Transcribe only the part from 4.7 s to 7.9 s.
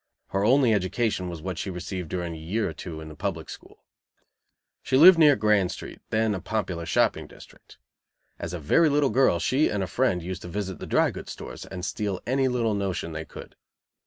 She lived near Grand Street, then a popular shopping district.